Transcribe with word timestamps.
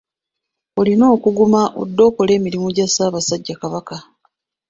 Olina 0.79 1.05
okuguma 1.15 1.61
odde 1.81 2.01
okole 2.09 2.31
emirimu 2.39 2.67
gya 2.75 2.87
Ssaabasajja 2.89 3.55
Kabaka. 3.61 3.97